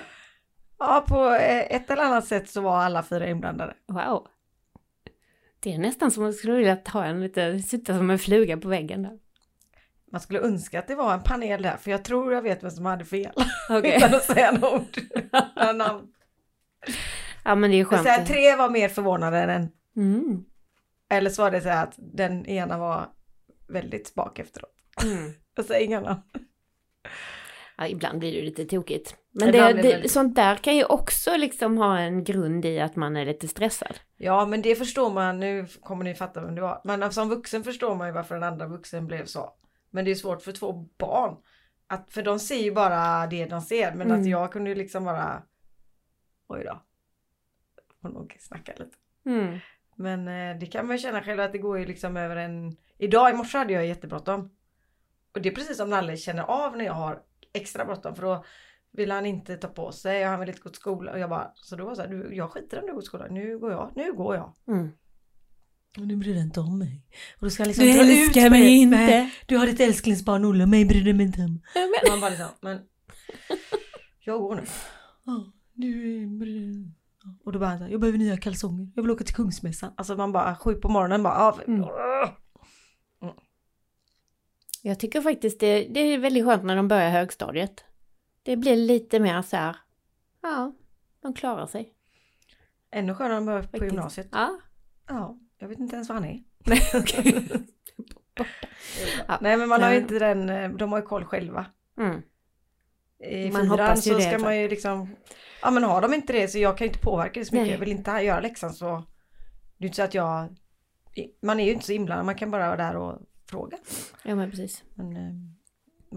[0.80, 3.74] Ja på eh, ett eller annat sätt så var alla fyra inblandade.
[3.88, 4.28] Wow.
[5.60, 8.58] Det är nästan som att man skulle vilja ta en lite, sitta som en fluga
[8.58, 9.20] på väggen där.
[10.12, 12.72] Man skulle önska att det var en panel där för jag tror jag vet vem
[12.72, 13.32] som hade fel.
[13.70, 13.98] Okej.
[13.98, 14.98] Utan att säga några ord.
[17.44, 18.04] Ja men det är skönt.
[18.04, 19.70] säger, tre var mer förvånade än en.
[19.96, 20.44] Mm.
[21.10, 23.10] Eller så var det så här att den ena var
[23.70, 24.76] väldigt spak efteråt.
[25.04, 25.34] Mm.
[25.56, 26.22] Jag säger inga namn.
[27.78, 29.16] Ja, ibland blir det lite tokigt.
[29.32, 32.96] Men det det, väldigt- sånt där kan ju också liksom ha en grund i att
[32.96, 34.00] man är lite stressad.
[34.18, 36.82] Ja men det förstår man, nu kommer ni fatta vem det var.
[36.84, 39.54] Men som vuxen förstår man ju varför den andra vuxen blev så.
[39.92, 41.38] Men det är svårt för två barn.
[41.88, 43.94] Att, för de ser ju bara det de ser.
[43.94, 44.22] Men Mm.
[44.22, 45.44] att jag kunde ju liksom bara
[46.48, 46.82] Oj då.
[48.02, 48.98] Får nog snacka lite.
[49.26, 49.60] Mm.
[49.96, 52.76] Men eh, det kan man ju känna själv att det går ju liksom över en...
[52.98, 54.50] Idag i morse hade jag jättebråttom.
[55.34, 57.22] Och det är precis som Nalle känner av när jag har
[57.54, 58.46] extra bråttom för då
[58.92, 61.14] vill han inte ta på sig och han vill inte gå till skolan.
[61.14, 63.34] Och jag bara, så då var så här, jag skiter om du går till skolan,
[63.34, 64.54] nu går jag, nu går jag.
[64.68, 64.92] Mm.
[65.98, 67.02] Och nu bryr dig inte om mig.
[67.36, 68.76] Och då ska liksom Du dra älskar ut mig mig.
[68.78, 68.98] inte.
[68.98, 71.62] Nej, du har ditt älsklingsbarn Olle, mig bryr du mig inte om.
[72.10, 72.82] Man bara liksom, men
[74.20, 74.64] jag går nu.
[75.26, 76.86] Ja, du bryr
[77.46, 79.94] Och då bara jag behöver nya kalsonger, jag vill åka till Kungsmässan.
[79.98, 81.86] Alltså man bara, sju på morgonen bara, ah, Mm.
[84.84, 87.84] Jag tycker faktiskt det, det är väldigt skönt när de börjar högstadiet.
[88.44, 89.76] Det blir lite mer så här,
[90.42, 90.74] ja,
[91.22, 91.94] de klarar sig.
[92.92, 94.28] Ännu skönare än börja på gymnasiet.
[94.32, 94.60] Ja.
[95.08, 96.44] Ja, jag vet inte ens vad han är.
[96.66, 97.48] Nej, okej.
[99.28, 99.38] Ja.
[99.42, 101.66] Nej men man har ju inte den, eh, de har ju koll själva.
[101.98, 102.22] Mm.
[103.20, 105.16] I Man fyran så det, ska man ju liksom,
[105.62, 107.68] ja men har de inte det så jag kan ju inte påverka det så mycket.
[107.68, 107.72] Nej.
[107.72, 109.04] Jag vill inte göra läxan så,
[109.78, 110.56] det är inte så att jag,
[111.42, 113.78] man är ju inte så inblandad, man kan bara vara där och fråga.
[114.24, 114.84] Ja men precis.
[114.94, 115.34] Men, eh,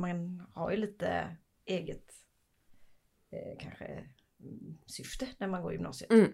[0.00, 2.04] man har ju lite eget
[3.30, 3.84] eh, kanske
[4.40, 6.12] mm, syfte när man går gymnasiet.
[6.12, 6.32] Mm.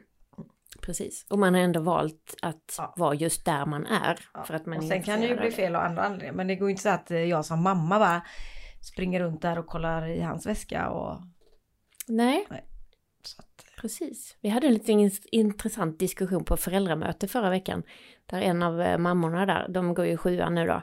[0.82, 1.26] Precis.
[1.30, 2.94] Och man har ändå valt att Ja.
[2.96, 4.18] vara just där man är.
[4.34, 6.32] Ja, För att man och sen kan det ju bli fel av andra anledningar.
[6.34, 8.22] Men det går inte så att eh, jag som mamma bara
[8.92, 11.18] springer runt där och kollar i hans väska och
[12.08, 12.46] Nej,
[13.24, 14.36] så att, precis.
[14.40, 17.82] Vi hade en lite in- intressant diskussion på föräldramöte förra veckan.
[18.26, 20.82] Där en av eh, mammorna där, de går ju sjuan nu då.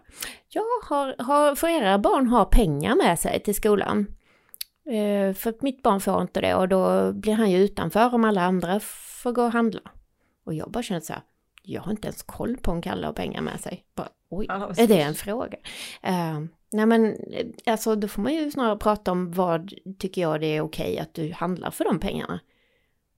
[0.50, 4.08] Ja, har, har, får era barn ha pengar med sig till skolan?
[4.86, 8.42] Eh, för mitt barn får inte det och då blir han ju utanför om alla
[8.42, 8.80] andra
[9.18, 9.82] får gå och handla.
[10.44, 11.22] Och jag bara känner så här,
[11.64, 13.86] jag har inte ens koll på om Kalle har pengar med sig.
[13.96, 15.58] Bara, Oj, är det en fråga?
[16.02, 16.40] Eh,
[16.72, 20.48] nej men, eh, alltså då får man ju snarare prata om vad tycker jag det
[20.48, 22.40] är okej att du handlar för de pengarna.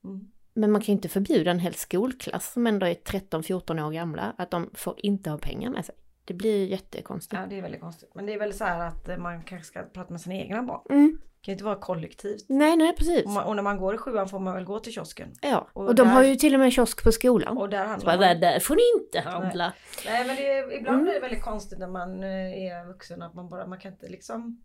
[0.04, 0.32] mm.
[0.54, 4.34] Men man kan ju inte förbjuda en hel skolklass som ändå är 13-14 år gamla
[4.38, 5.96] att de får inte ha pengar med sig.
[6.30, 7.34] Det blir jättekonstigt.
[7.42, 8.12] Ja det är väldigt konstigt.
[8.16, 10.82] Men det är väl så här att man kanske ska prata med sina egna barn.
[10.90, 11.18] Mm.
[11.22, 12.46] Det kan ju inte vara kollektivt.
[12.50, 13.26] Nej, nej precis.
[13.26, 15.34] Och, man, och när man går i sjuan får man väl gå till kiosken.
[15.42, 17.58] Ja, och och de där- har ju till och med kiosk på skolan.
[17.58, 18.20] Och där handlar man.
[18.20, 19.74] där, där får ni inte handla.
[20.06, 21.04] Nej men det är, ibland Mm.
[21.04, 22.30] blir det väldigt konstigt när man eh,
[22.68, 24.62] är vuxen att man bara, man kan inte liksom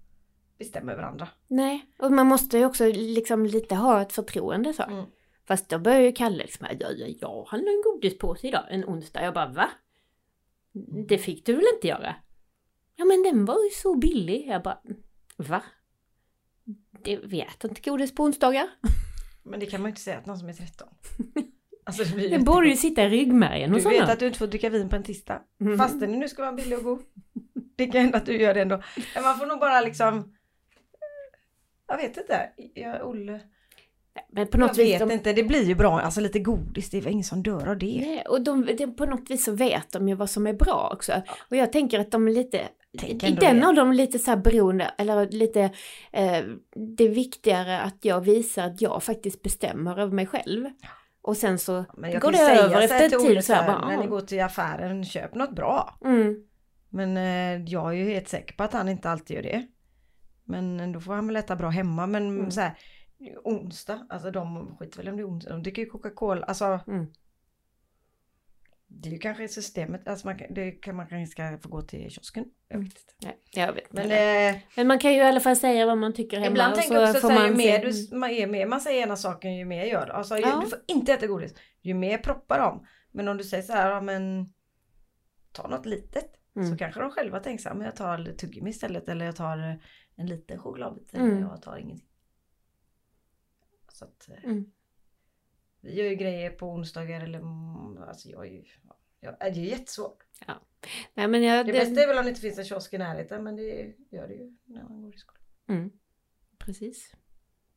[0.59, 1.29] bestämma över andra.
[1.49, 4.83] Nej, och man måste ju också liksom lite ha ett förtroende så.
[4.83, 5.05] Mm.
[5.49, 9.23] Fast då börjar ju Kalle liksom, ja, ja, jag handlade en godispåse idag, en onsdag.
[9.25, 9.69] Jag bara, va?
[11.09, 12.15] Det fick du väl inte göra?
[12.97, 14.47] Ja men den var ju så billig.
[14.49, 14.79] Jag bara,
[15.37, 15.63] va?
[17.05, 18.69] Det, vi äter inte godis på onsdagar.
[19.43, 20.89] Men det kan man ju inte säga att någon som är 13.
[21.87, 24.71] Alltså det Det borde ju sitta i ryggmärgen Du vet att du inte får dricka
[24.71, 25.43] vin på en tisdag.
[25.59, 25.79] Mhm.
[25.79, 27.03] Fastän det nu ska vara billig och god.
[27.77, 28.83] Det kan hända att du gör det ändå.
[29.15, 30.35] Men man får nog bara liksom
[31.87, 32.51] jag vet inte.
[32.75, 33.41] Jag, Olle.
[34.33, 35.33] Men på Jag något vis, vet de, inte.
[35.33, 36.01] Det blir ju bra.
[36.01, 36.91] Alltså lite godis.
[36.91, 38.01] Det är väl ingen som dör av det.
[38.07, 40.91] Nej, och de, de, på något vis så vet de ju vad som är bra
[40.93, 41.23] också.
[41.51, 42.61] Och jag tänker att de är lite,
[42.99, 43.67] Tänk i den det.
[43.67, 45.61] av dem lite så här beroende, eller lite,
[46.13, 46.43] eh,
[46.97, 50.65] det är viktigare att jag visar att jag faktiskt bestämmer över mig själv.
[51.23, 53.79] Och sen så jag går det över efter till tid Olle så här, så här,
[53.81, 55.99] bara, När ni "Ah." går till affären, köp något bra.
[56.05, 56.37] Mm,
[56.89, 59.67] Men eh, jag är ju helt säker på att han inte alltid gör det.
[60.45, 62.07] Men eh, då får han väl äta bra hemma.
[62.07, 62.51] Men Mm.
[62.51, 62.79] så här,
[63.45, 65.51] onsdag, alltså de skiter väl om det är onsdag.
[65.51, 66.47] De dricker ju Coca-Cola.
[66.47, 67.07] Alltså mm.
[68.87, 70.09] det är ju kanske systemet.
[70.09, 72.45] Alltså man, kan- det kan, man kanske få gå till kiosken.
[72.69, 73.13] Jag vet inte.
[73.23, 74.19] Nej, jag vet Men inte.
[74.23, 76.51] eh, Men man kan ju i alla fall säga vad man tycker hemma.
[76.51, 77.79] ibland tänker jag också så här, ju mer
[78.11, 80.13] du man är med man säger ena saken ju mer gör det.
[80.13, 80.61] Alltså Ja.
[80.65, 81.55] du får inte äta godis.
[81.83, 82.87] Ju mer proppar de.
[83.13, 84.53] Men om du säger så här, ja men
[85.53, 86.31] ta något litet.
[86.57, 86.71] Mm.
[86.71, 89.81] Så kanske de själva tänker så här, men jag tar tuggummi istället eller jag tar
[90.17, 91.31] en liten chokladbit Mm.
[91.31, 92.09] eller jag tar ingenting.
[93.95, 94.71] Så att eh, Mm.
[95.81, 98.65] vi gör ju grejer på onsdagar eller mm, alltså jag är ju,
[99.21, 100.23] ja, det är jättesvårt.
[101.15, 103.45] Nej, men jag, Det bästa är väl om det inte finns en kiosk i närheten
[103.45, 105.41] men det gör det ju när man går i skolan.
[105.69, 105.91] Mm.
[106.59, 107.15] Precis.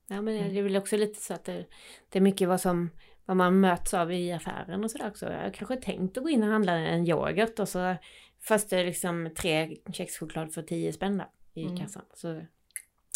[0.07, 0.53] Ja men Mm.
[0.53, 1.65] det är väl också lite så att det,
[2.09, 2.89] det är mycket vad som
[3.25, 5.25] vad man möts av i affären och sådär också.
[5.31, 7.95] Jag har kanske tänkt att gå in och handla en yoghurt och så
[8.39, 11.77] fast det är liksom tre kexchoklad för tio spänn där i Mm.
[11.77, 12.05] kassan.
[12.13, 12.41] Så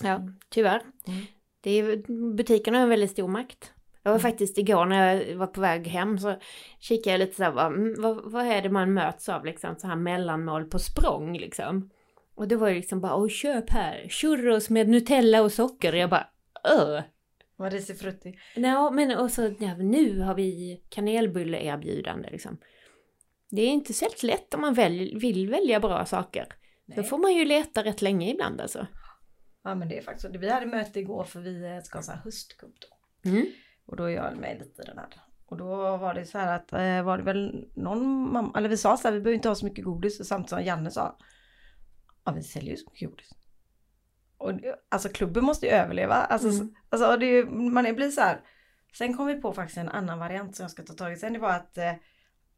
[0.04, 0.40] ja, Mm.
[0.50, 0.82] tyvärr.
[1.08, 1.26] Mm.
[1.62, 1.98] Det är,
[2.36, 3.74] butikerna har en väldigt stor makt.
[4.04, 4.32] Jag var Mm.
[4.32, 6.36] faktiskt igår när jag var på väg hem så
[6.80, 9.76] kikade jag lite så här, vad, mm, vad, vad är det man möts av liksom
[9.76, 11.90] så här mellanmål på språng liksom.
[12.36, 15.94] Och det var ju liksom bara, oj köp här, churros med Nutella och socker.
[15.94, 16.28] Och jag bara,
[16.64, 17.02] öh.
[17.58, 18.40] Man risifrutti.
[18.56, 22.58] Ja, men och så ja, nu har vi kanelbulle-erbjudande liksom.
[23.50, 26.46] Det är inte så lätt om man väl, vill välja bra saker.
[26.86, 27.06] Då Nej.
[27.06, 28.88] får man ju leta rätt länge ibland alltså.
[29.64, 30.36] Ja men det är faktiskt.
[30.36, 33.30] Vi hade möte igår för vi eh, ska ha här höstkupp då.
[33.30, 33.46] Mm.
[33.86, 35.08] Och då är jag med lite i den här.
[35.46, 38.78] Och då var det så här att eh, var det väl någon mamma, eller vi
[38.78, 40.20] sa så här, vi behöver inte ha så mycket godis.
[40.20, 41.18] Och samtidigt som Janne sa,
[42.26, 43.30] ja vi säljer ju så mycket godis.
[44.38, 44.52] Och
[44.90, 46.14] alltså klubben måste ju överleva.
[46.16, 46.58] Alltså, Mm.
[46.60, 48.42] så- alltså det är ju, man är- blir så här.
[48.98, 51.34] Sen kom vi på faktiskt en annan variant som jag ska ta tag i sen.
[51.34, 51.94] Det var att eh,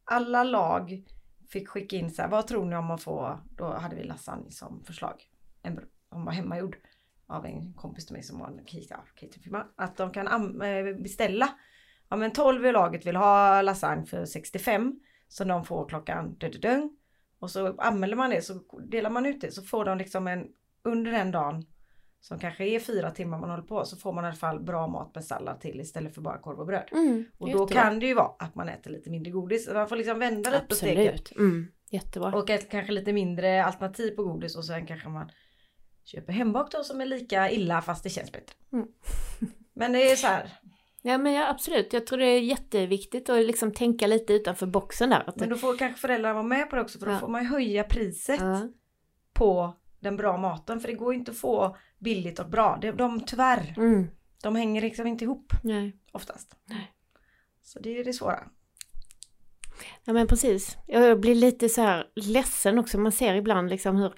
[0.04, 1.04] alla lag
[1.48, 4.50] fick skicka in så här, vad tror ni om att få, då hade vi lasagne
[4.50, 5.22] som förslag.
[5.62, 6.76] En, som var hemmagjord
[7.26, 9.66] av en kompis till mig som ja, cateringfirma.
[9.76, 11.48] Att de kan eh, beställa,
[12.08, 15.00] ja men 12 i laget vill ha lasagne för 65.
[15.28, 16.96] Så de får klockan dödödöng.
[17.38, 18.54] Och så anmäler man det så
[18.90, 20.48] delar man ut det så får de liksom en,
[20.82, 21.66] under den dagen
[22.20, 24.86] som kanske är fyra timmar man håller på så får man i alla fall bra
[24.86, 26.88] mat med sallad till istället för bara korv och bröd.
[26.92, 27.82] Mm, Och då jättebra.
[27.82, 29.70] kan det ju vara att man äter lite mindre godis.
[29.74, 30.72] Man får liksom vända lite på.
[30.74, 31.32] Absolut.
[31.36, 32.34] Mm, jättebra.
[32.36, 35.30] Och ett kanske lite mindre alternativ på godis och sen kanske man
[36.04, 38.54] köper hembakt då som är lika illa fast det känns bättre.
[38.72, 38.86] Mm.
[39.74, 40.50] Men det är så här.
[41.06, 45.10] Ja men ja, absolut, jag tror det är jätteviktigt att liksom tänka lite utanför boxen
[45.10, 45.32] där.
[45.36, 47.18] Men då får kanske föräldrarna vara med på det också för då Ja.
[47.18, 48.68] får man ju höja priset ja.
[49.32, 50.80] på den bra maten.
[50.80, 52.78] För det går inte att få billigt och bra.
[52.82, 54.06] De, de tyvärr, Mm.
[54.42, 55.96] de hänger liksom inte ihop Nej.
[56.12, 56.56] oftast.
[56.64, 56.92] Nej.
[57.62, 58.44] Så det är det svåra.
[60.04, 60.76] Ja men precis.
[60.86, 62.98] Jag blir lite så här ledsen också.
[62.98, 64.14] Man ser ibland liksom hur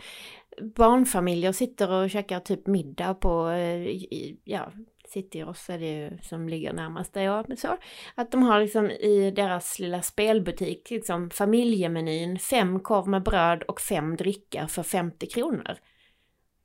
[0.63, 4.73] barnfamiljer sitter och käkar typ middag på, eh, ja,
[5.09, 7.77] Cityros är det ju som ligger närmast där jag så.
[8.15, 13.81] Att de har liksom i deras lilla spelbutik liksom familjemenyn, fem korv med bröd och
[13.81, 15.77] fem drickar för 50 kronor.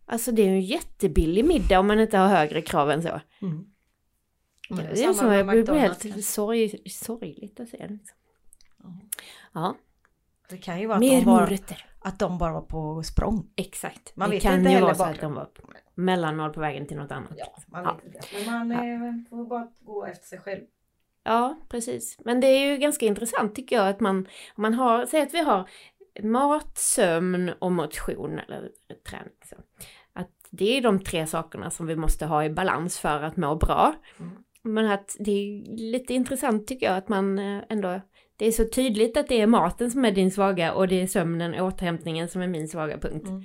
[0.05, 3.21] Alltså det är ju en jättebillig middag om man inte har högre krav än så.
[3.41, 3.65] Mm.
[4.69, 7.87] Men Det är som jag blir helt sorg, sorgligt att se.
[7.87, 8.17] Liksom.
[9.53, 9.75] Ja,
[10.51, 11.85] Det kan ju vara att mer de, bara, morötter.
[11.99, 13.47] att de bara var på språng.
[13.55, 14.15] Exakt.
[14.15, 15.49] Man det vet kan inte ju vara så att de var
[15.95, 17.33] mellanmål på vägen till något annat.
[17.37, 17.93] Ja, man Ja.
[18.03, 18.19] vet inte.
[18.49, 20.61] Men man eh, får bara gå efter sig själv.
[21.23, 22.17] Ja, precis.
[22.25, 24.17] Men det är ju ganska intressant tycker jag att man,
[24.55, 25.69] om man har, säg att vi har
[26.23, 28.69] mat, sömn och motion eller
[29.09, 29.33] träning.
[29.49, 29.55] Så.
[30.13, 33.55] Att det är de tre sakerna som vi måste ha i balans för att må
[33.55, 33.93] bra.
[34.19, 34.31] Mm.
[34.63, 38.01] Men att det är lite intressant tycker jag att man eh, ändå,
[38.41, 41.07] det är så tydligt att det är maten som är din svaga och det är
[41.07, 43.27] sömnen, återhämtningen som är min svaga punkt.
[43.27, 43.41] Mm.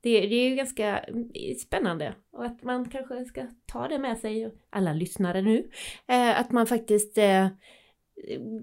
[0.00, 1.04] Det, det är ju ganska
[1.58, 5.70] spännande och att man kanske ska ta det med sig, alla lyssnare nu,
[6.08, 7.46] eh, att man faktiskt eh,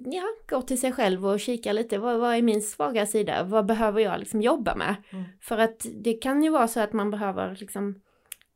[0.05, 3.65] ja, går till sig själv och kikar lite, vad, vad är min svaga sida, vad
[3.65, 4.95] behöver jag liksom jobba med?
[5.09, 5.23] Mm.
[5.41, 8.01] För att det kan ju vara så att man behöver liksom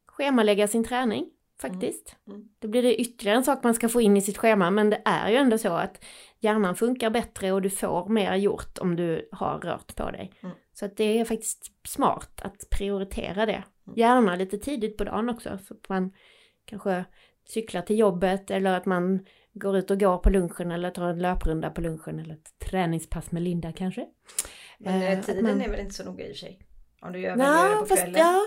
[0.06, 1.26] schemalägga sin träning
[1.62, 2.16] faktiskt.
[2.28, 2.40] Mm.
[2.40, 2.50] Mm.
[2.60, 5.02] Då blir det ytterligare en sak man ska få in i sitt schema, men det
[5.06, 6.06] är ju ändå så att
[6.42, 10.32] hjärnan funkar bättre och du får mer gjort om du har rört på dig.
[10.44, 10.56] Mm.
[10.74, 13.64] Så att det är faktiskt smart att prioritera det.
[13.88, 13.98] Mm.
[13.98, 16.12] Gärna lite tidigt på dagen också, så att man
[16.66, 17.06] kanske
[17.48, 21.20] cyklar till jobbet eller att man går ut och går på lunchen eller tar en
[21.20, 24.06] löprunda på lunchen eller ett träningspass med Linda kanske.
[24.80, 26.60] Men Eh, eh, tiden man- är väl inte så noga i sig.
[27.02, 28.20] Om du gör väljer det på fast kvällen.
[28.22, 28.42] ja,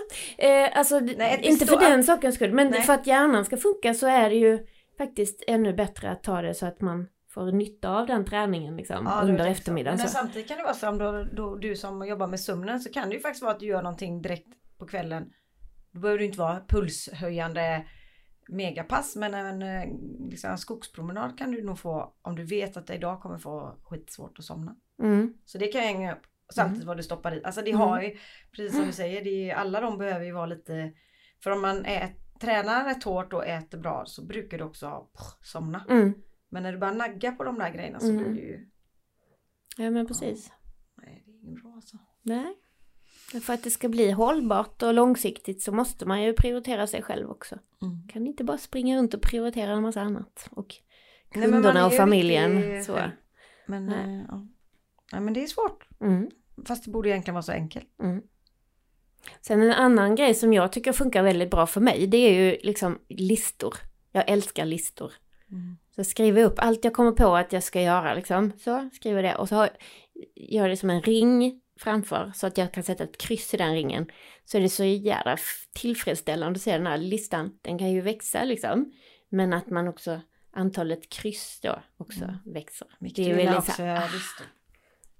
[0.47, 2.81] eh, alltså Nej, inte för den sakens skull, men Nej.
[2.81, 4.65] för att hjärnan ska funka så är det ju
[4.97, 9.05] faktiskt ännu bättre att ta det så att man får nytta av den träningen liksom,
[9.05, 9.97] Ja, under eftermiddagen.
[9.97, 10.03] så.
[10.03, 12.91] Men samtidigt kan det vara så om då, då, du som jobbar med sömnen så
[12.91, 15.29] kan det ju faktiskt vara att du gör någonting direkt på kvällen.
[15.91, 17.85] Då behöver det inte vara pulshöjande
[18.49, 19.83] megapass men en, eh,
[20.29, 23.77] liksom en skogspromenad kan du nog få om du vet att det idag kommer få
[23.83, 24.75] skitsvårt att somna.
[25.01, 26.21] Mm, Så det kan jag hänga upp
[26.53, 27.43] samtidigt vad du stoppar i.
[27.43, 28.17] Alltså det har ju,
[28.51, 30.91] precis som du säger, det är, alla de behöver ju vara lite,
[31.43, 35.47] för om man ät, tränar rätt hårt och äter bra så brukar du också pff,
[35.47, 35.85] somna.
[35.89, 36.13] mm.
[36.49, 38.17] Men när du bara naggar på de där grejerna så Mm.
[38.33, 38.69] blir det ju,
[39.77, 40.51] Ja men precis.
[40.97, 41.97] nej det är inget bra alltså.
[42.21, 42.55] Nej.
[43.41, 47.29] För att det ska bli hållbart och långsiktigt så måste man ju prioritera sig själv
[47.31, 47.59] också.
[47.81, 48.07] Mm.
[48.07, 50.47] Kan inte bara springa runt och prioritera en massa annat.
[50.51, 50.75] Och
[51.35, 52.83] Nej, kunderna är och familjen.
[52.83, 52.99] Så.
[53.67, 54.15] Men, Nej.
[54.19, 54.47] eh, ja.
[55.11, 55.87] Nej men det är svårt.
[55.99, 56.29] Mm.
[56.65, 57.99] Fast det borde egentligen vara så enkelt.
[57.99, 58.21] Mm.
[59.41, 62.57] Sen en annan grej som jag tycker funkar väldigt bra för mig, det är ju
[62.63, 63.75] liksom listor.
[64.11, 65.11] Jag älskar listor.
[65.95, 68.51] Så skriver jag upp allt jag kommer på att jag ska göra liksom.
[68.57, 69.69] Så skriver jag det och så har,
[70.35, 73.57] gör jag det som en ring framför så att jag kan sätta ett kryss i
[73.57, 74.07] den ringen.
[74.45, 75.37] Så är det så jävla
[75.75, 77.51] tillfredsställande att se den här listan.
[77.61, 78.91] Den kan ju växa liksom.
[79.29, 80.21] Men att man också,
[80.53, 82.35] antalet kryss då också Mm.
[82.45, 82.87] växer.
[82.99, 84.45] Micke Det är väldigt också listor.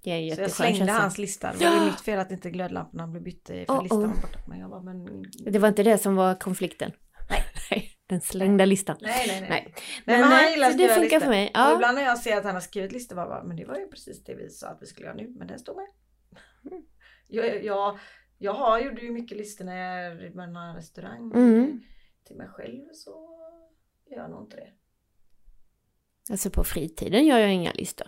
[0.03, 0.93] det är Så jag slängde känsla.
[0.99, 1.53] hans lista.
[1.59, 4.07] Det var ju mitt fel att inte glödlamporna blev bytta för Oh, listan oh.
[4.07, 4.39] var borta.
[4.47, 5.25] Men jag bara, men...
[5.45, 6.91] Det var inte det som var konflikten.
[7.71, 7.91] Nej.
[8.07, 8.97] Den slängda listan.
[9.01, 9.49] Nej, nej, nej.
[9.49, 9.73] Nej.
[10.05, 11.19] Nej, men, han gillar så det funkar listor.
[11.19, 11.45] för mig.
[11.47, 11.75] Och Ja.
[11.75, 14.23] ibland när jag ser att han har skrivit listor bara, men det var ju precis
[14.23, 15.33] det vi sa att vi skulle göra nu.
[15.37, 15.87] Men den står med.
[17.27, 17.99] Jag, jag,
[18.37, 21.31] jag har, gjorde ju mycket listor när jag med en restaurang.
[21.35, 21.81] Mm.
[22.27, 23.39] Till mig själv så
[24.11, 24.69] gör jag nog inte det.
[26.31, 28.07] Alltså på fritiden gör jag inga listor.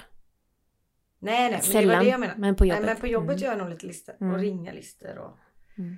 [1.20, 2.40] Nej, nej, men det Sällan, var det jag menade.
[2.40, 2.82] men på jobbet.
[2.86, 3.44] Nej, men på jobbet Mm.
[3.44, 4.14] gör jag nog lite listor.
[4.16, 4.42] Och Mm.
[4.42, 5.38] ringa listor och
[5.78, 5.98] Mm.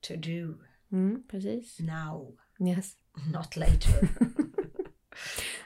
[0.00, 0.54] to do
[0.92, 1.80] Mm, precis.
[1.80, 2.92] now, Yes.
[3.34, 4.08] not later.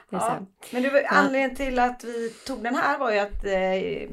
[0.09, 0.45] Ja.
[0.71, 4.09] Men du, anledningen till att vi tog den här var ju att eh,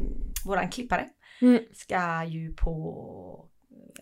[0.46, 1.08] våran klippare
[1.40, 1.62] Mm.
[1.72, 3.48] ska ju på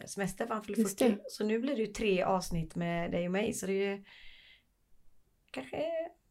[0.01, 1.11] eh, semester för han fyller Just 40.
[1.15, 1.19] det.
[1.29, 3.53] Så nu blir det ju tre avsnitt med dig och mig.
[3.53, 4.05] Så det är ju
[5.51, 5.77] kanske,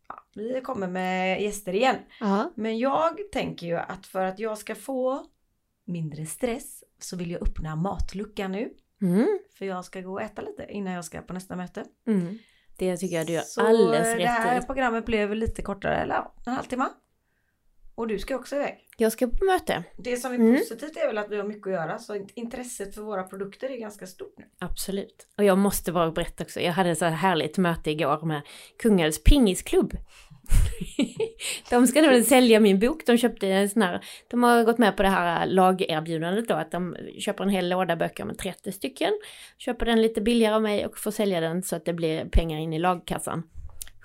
[0.07, 1.95] ja, vi kommer med gäster igen.
[2.19, 2.51] Ja.
[2.55, 5.25] Men jag tänker ju att för att jag ska få
[5.85, 8.73] mindre stress så vill jag öppna matluckan nu.
[9.01, 9.39] Mm.
[9.57, 11.83] För jag ska gå och äta lite innan jag ska på nästa möte.
[12.07, 12.37] Mm.
[12.77, 14.67] Det tycker jag du gör Så alldeles det här rätt i.
[14.67, 16.85] programmet blev lite kortare, eller ja, en halvtimme.
[17.95, 18.87] Och du ska också iväg.
[18.97, 19.83] Jag ska på möte.
[19.97, 20.57] Det som är Mm.
[20.57, 23.77] positivt är väl att vi har mycket att göra så intresset för våra produkter är
[23.77, 24.45] ganska stort nu.
[24.59, 25.27] Absolut.
[25.37, 28.41] Och jag måste bara berätta också, jag hade så här härligt möte igår med
[28.79, 29.93] Kungälvs pingisklubb
[31.69, 33.05] de ska nog sälja min bok.
[33.05, 36.71] De köpte en sån här, de har gått med på det här lagerbjudandet då, att
[36.71, 39.11] de köper en hel låda böcker med 30 stycken.
[39.57, 42.59] Köper den lite billigare av mig och får sälja den så att det blir pengar
[42.59, 43.43] in i lagkassan.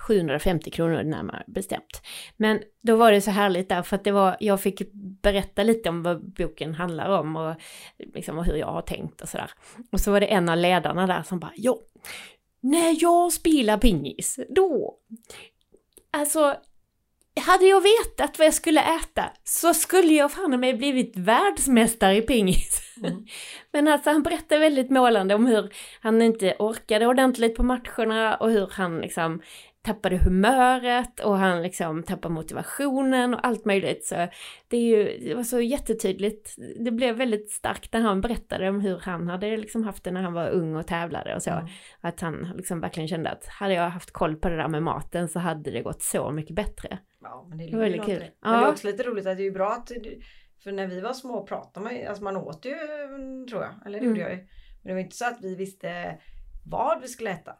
[0.07, 2.03] 750 kronor närmare bestämt.
[2.37, 5.88] Men då var det så härligt där för att det var, jag fick berätta lite
[5.88, 7.55] om vad boken handlar om och,
[8.14, 9.51] liksom, hur jag har tänkt och sådär.
[9.92, 11.79] Och så var det en av ledarna där som bara, ja,
[12.61, 14.94] när jag spelar pingis, då,
[16.11, 16.55] alltså,
[17.40, 22.22] hade jag vetat vad jag skulle äta så skulle jag fan mig blivit världsmästare i
[22.22, 22.94] pingis.
[23.05, 23.25] Mm.
[23.72, 28.51] Men alltså han berättade väldigt målande om hur han inte orkade ordentligt på matcherna och
[28.51, 29.40] hur han liksom
[29.87, 34.07] tappade humöret och han liksom tappade motivationen och allt möjligt.
[34.07, 34.14] Så
[34.68, 36.55] det, är ju, det var så jättetydligt.
[36.85, 40.22] Det blev väldigt starkt när han berättade om hur han hade liksom haft det när
[40.22, 41.51] han var ung och tävlade och så.
[41.51, 41.66] Mm.
[42.01, 45.29] Att han liksom verkligen kände att hade jag haft koll på det där med maten
[45.29, 46.99] så hade det gått så mycket bättre.
[47.30, 48.20] Ja, men det, är väldigt kul.
[48.20, 48.32] Det.
[48.40, 48.60] Men ja.
[48.60, 49.92] det är också lite roligt att det är bra att
[50.62, 52.74] för när vi var små pratade man alltså man åt ju
[53.48, 54.32] tror jag, eller det gjorde mm.
[54.32, 54.46] jag ju.
[54.82, 56.20] Men det var inte så att vi visste
[56.64, 57.56] vad vi skulle äta.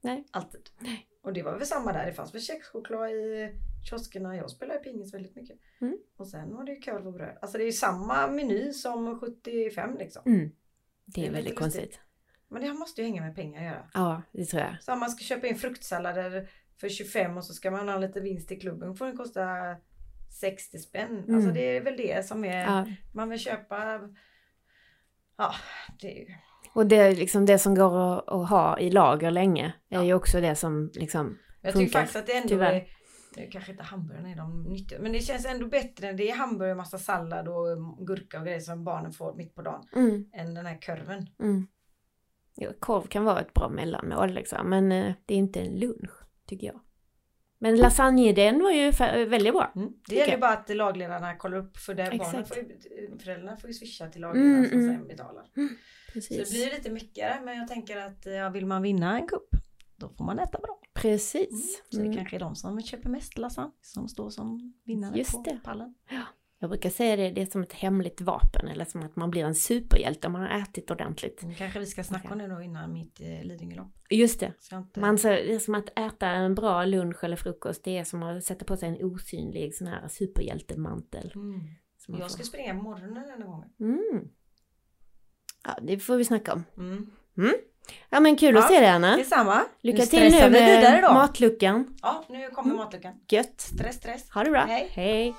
[0.00, 0.24] Nej.
[0.30, 0.70] Alltid.
[0.78, 1.08] Nej.
[1.22, 2.06] Och det var väl samma där.
[2.06, 3.52] Det fanns väl kexchoklad i
[3.90, 4.36] kioskerna.
[4.36, 5.58] Jag spelade pingis väldigt mycket.
[5.80, 5.98] Mm.
[6.16, 7.38] Och sen var det ju korv och bröd.
[7.42, 10.22] Alltså det är ju samma meny som 75 liksom.
[10.26, 10.50] Mm.
[11.04, 11.82] Det, är, det är väldigt konstigt.
[11.82, 12.00] konstigt.
[12.48, 13.90] Men det måste ju hänga med pengar att göra.
[13.94, 14.82] Ja, det tror jag.
[14.82, 18.20] Så om man ska köpa in fruktsallader för 25 och så ska man ha lite
[18.20, 19.76] vinst i klubben får den kosta
[20.40, 21.18] 60 spänn.
[21.18, 21.34] Mm.
[21.34, 22.86] Alltså det är väl det som är, ja.
[23.12, 24.00] man vill köpa,
[25.36, 25.54] ja
[26.00, 26.34] det är ju
[26.74, 30.04] och det, liksom det som går att, att ha i lager länge är ja.
[30.04, 32.72] ju också det som liksom Jag tycker faktiskt att det ändå tyvärr.
[32.72, 32.86] är
[33.34, 34.98] det kanske inte hamburgarna är de nyttiga.
[35.00, 38.84] Men det känns ändå bättre det är hamburgare, massa sallad och gurka och grejer som
[38.84, 39.84] barnen får mitt på dagen.
[39.96, 40.30] Mm.
[40.32, 41.26] Än den här korven.
[41.40, 41.66] Mm.
[42.54, 44.70] Ja, korv kan vara ett bra mellanmål liksom.
[44.70, 46.80] Men eh, det är inte en lunch, tycker jag.
[47.58, 48.90] Men lasagne den var ju
[49.26, 49.72] väldigt bra.
[49.76, 49.92] Mm.
[50.08, 52.78] Det gäller ju bara att lagledarna kollar upp för det barnen får ju,
[53.18, 54.96] föräldrarna får ju swisha till lagledarna mm, som mm.
[54.96, 55.50] sen betalar.
[55.56, 55.76] Mm.
[56.22, 59.48] Så det blir lite mycket men jag tänker att ja, vill man vinna en kupp
[59.96, 60.80] då får man äta bra.
[60.94, 61.50] Precis.
[61.50, 61.84] Mm.
[61.90, 62.16] Så det mm.
[62.16, 65.60] kanske är de som köper mest lasagne som står som vinnare Just på det.
[65.64, 65.94] pallen.
[66.10, 66.22] Ja.
[66.64, 69.44] Jag brukar säga det, det är som ett hemligt vapen eller som att man blir
[69.44, 71.40] en superhjälte om man har ätit ordentligt.
[71.42, 73.92] Det kanske vi ska snacka om det då innan mitt eh, Lidingölopp.
[74.10, 74.52] Just det.
[74.72, 75.00] Inte...
[75.00, 77.84] Man, så, det är som att äta en bra lunch eller frukost.
[77.84, 81.32] Det är som att sätta på sig en osynlig sån här superhjältemantel.
[81.34, 81.60] Mm.
[82.06, 83.68] Jag ska springa på morgonen den gången.
[83.80, 84.28] Mm.
[85.64, 86.64] Ja, det får vi snacka om.
[86.76, 87.10] Mm.
[87.38, 87.54] Mm.
[88.10, 89.16] Ja men kul ja, att se dig Anna.
[89.16, 89.64] Detsamma.
[89.80, 91.96] Lycka nu till nu med matluckan.
[92.02, 92.84] Ja, nu kommer mm.
[92.84, 93.14] matluckan.
[93.28, 93.60] Gött.
[93.60, 94.30] Stress, stress.
[94.30, 94.60] Ha det bra.
[94.60, 94.88] Hej.
[94.92, 95.34] Hej.